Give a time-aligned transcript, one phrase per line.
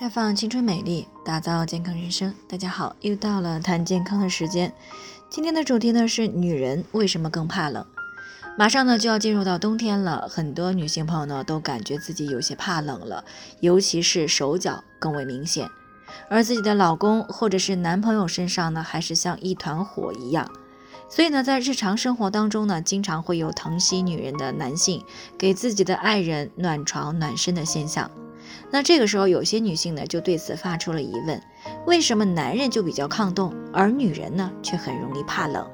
[0.00, 2.34] 绽放青春美丽，打造健康人生。
[2.48, 4.72] 大家好，又到了谈健康的时间。
[5.28, 7.84] 今天的主题呢是女人为什么更怕冷？
[8.56, 13.22] 马上呢就要进入到冬天了，很多女性朋友呢都感觉自己有些怕冷了，
[13.60, 15.68] 尤其是手脚更为明显。
[16.30, 20.50] 而自己的老公或者是男朋友身上呢，还是像一团火一样。
[21.10, 25.04] 所以呢，在日常生活当中呢，经常会有疼惜女人的男性
[25.36, 28.10] 给自己的爱人暖床暖身的现象。
[28.72, 31.42] 那这个时候，有些女性呢就对此发出了疑问：
[31.86, 35.66] 为什么男人就比较抗冻，而女人呢却很容易怕冷？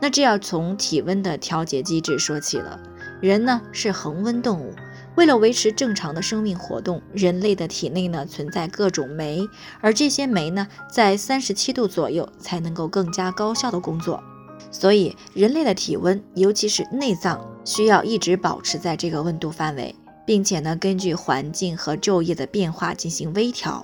[0.00, 2.78] 那这要从体温的调节机制说起了。
[3.20, 4.74] 人呢是恒温动物，
[5.14, 9.46] 为了维持正常的生命活动，人类的体内呢存在各种酶，
[9.80, 14.22] 而这些酶呢在三十七度左右才能够更加高效的工作。
[14.70, 19.94] 所以，人类的体温，尤其是内脏，需要一直保持在这个温度范围。
[20.24, 23.82] 并且呢，根据环境和昼夜的变化进行微调。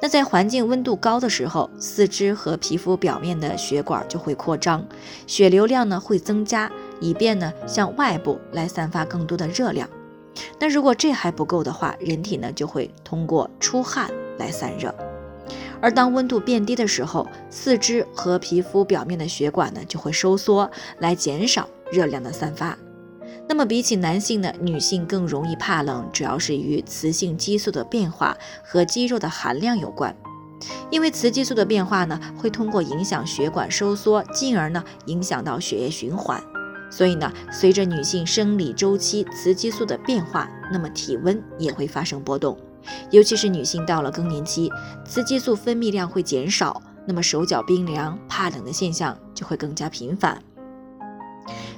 [0.00, 4.86] 那在环境温度高的时候，四肢和皮肤表面的血管就会扩张，
[5.26, 9.88] 血流量呢会增加，以便呢向外部来散发更多的热量。
[10.60, 14.94] 那如果这还不够的话，人体呢就会通过出汗来散热。
[15.80, 22.76] 而当温度变低的时候，四肢和皮肤表面的血管呢就会收缩，来减少热量的散发。
[23.48, 30.14] 那么比起男性呢，女性更容易怕冷，主要是与雌性激素的变化和肌肉的含量有关。
[30.90, 36.42] 因为雌激素的变化呢，会通过影响血管收缩，进而呢影响到血液循环。
[36.90, 42.56] 所以呢，随着女性生理周期雌激素的变化，那么体温也会发生波动。
[43.10, 44.70] 尤其是女性到了更年期，
[45.06, 50.42] 雌激素分泌量会减少，那么手脚冰凉、怕冷的现象就会更加频繁。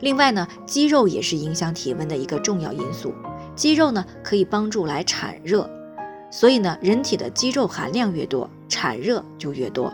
[0.00, 3.14] 另外呢，肌肉也是影响体温的一个重要因素。
[3.54, 5.68] 肌肉呢可以帮助来产热，
[6.30, 9.92] 所以呢，人体的肌肉含量越多，产热就越多。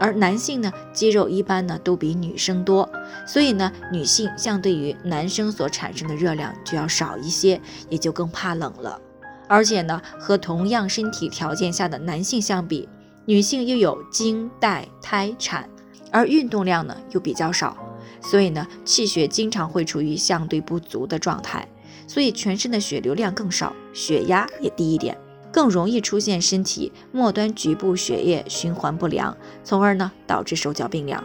[0.00, 2.88] 而男性呢，肌肉一般呢都比女生多，
[3.26, 8.98] 所以呢，女性相对于男生所产生的热量就要少一些，也就更怕冷了。
[9.46, 12.88] 而且呢，和同样身体条件下的男性相比，
[13.26, 15.68] 女性又有经、带、胎、产，
[16.10, 17.76] 而运动量呢又比较少。
[18.20, 21.66] 所以呢，气血经常会处于相对不足的状态，
[22.06, 25.16] 所以全身的血流量更少，血压也低一点，
[25.52, 31.22] 更容易出现身体末端局部血液循环不良，从而呢导致手脚冰凉。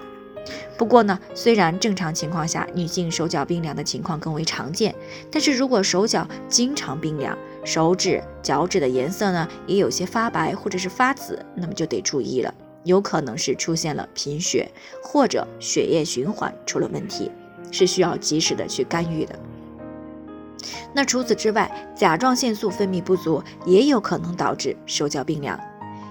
[0.78, 4.94] 不过呢，虽然正常情况下女性手脚冰凉的情况更为常见，
[5.32, 12.54] 但是如果手脚经常冰凉，手指、脚趾的颜色呢也有些发白或者是发紫，那么就得注意了。
[12.85, 14.72] 有可能是出现了贫血，
[15.03, 17.29] 或者血液循环出了问题，
[17.72, 19.38] 是需要及时的去干预的。
[20.94, 25.59] 那除此之外，甲状腺素分泌不足也有可能导致手脚冰凉，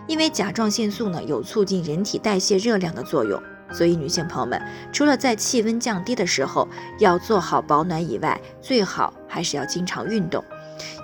[0.07, 3.43] 因为甲状腺素呢有促进人体代谢热量的作用，
[3.73, 4.61] 所以女性朋友们
[4.93, 6.69] 除了在气温降低的时候
[6.99, 10.45] 要做好保暖以外，最好还是要经常运动，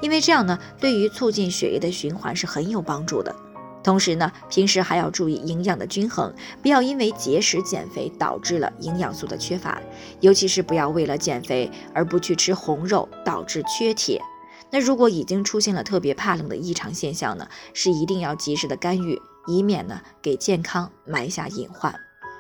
[0.03, 3.35] 因为这样呢对于促进血液的循环是很有帮助的。
[3.83, 9.81] 同时呢，平时还要注意营养的均衡，不要因为节食减肥导致了营养素的缺乏，
[10.21, 14.21] 尤其是不要为了减肥而不去吃红肉，导致缺铁。
[14.71, 22.10] 那如果已经出现了特别怕冷的异常现象呢，是一定要及时的干预，以免呢给健康埋下隐患。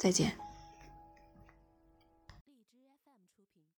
[0.00, 0.49] 再见。